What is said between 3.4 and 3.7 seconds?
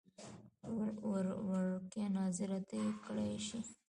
شې.